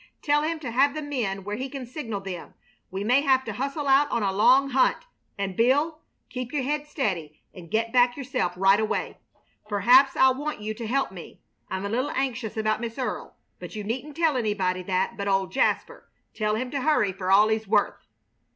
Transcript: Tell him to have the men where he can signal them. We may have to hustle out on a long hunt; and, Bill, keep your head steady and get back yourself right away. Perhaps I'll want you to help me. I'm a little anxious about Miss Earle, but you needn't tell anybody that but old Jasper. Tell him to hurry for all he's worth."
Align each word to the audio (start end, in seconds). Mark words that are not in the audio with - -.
Tell 0.23 0.41
him 0.41 0.57
to 0.61 0.71
have 0.71 0.95
the 0.95 1.01
men 1.03 1.43
where 1.43 1.57
he 1.57 1.69
can 1.69 1.85
signal 1.85 2.21
them. 2.21 2.55
We 2.89 3.03
may 3.03 3.21
have 3.21 3.45
to 3.45 3.53
hustle 3.53 3.87
out 3.87 4.09
on 4.09 4.23
a 4.23 4.31
long 4.31 4.71
hunt; 4.71 4.97
and, 5.37 5.55
Bill, 5.55 5.99
keep 6.27 6.51
your 6.51 6.63
head 6.63 6.87
steady 6.87 7.39
and 7.53 7.69
get 7.69 7.93
back 7.93 8.17
yourself 8.17 8.53
right 8.55 8.79
away. 8.79 9.19
Perhaps 9.69 10.15
I'll 10.15 10.33
want 10.33 10.59
you 10.59 10.73
to 10.73 10.87
help 10.87 11.11
me. 11.11 11.39
I'm 11.69 11.85
a 11.85 11.89
little 11.89 12.09
anxious 12.15 12.57
about 12.57 12.81
Miss 12.81 12.97
Earle, 12.97 13.35
but 13.59 13.75
you 13.75 13.83
needn't 13.83 14.17
tell 14.17 14.35
anybody 14.37 14.81
that 14.81 15.17
but 15.17 15.27
old 15.27 15.51
Jasper. 15.51 16.09
Tell 16.33 16.55
him 16.55 16.71
to 16.71 16.81
hurry 16.81 17.13
for 17.13 17.29
all 17.31 17.49
he's 17.49 17.67
worth." 17.67 18.07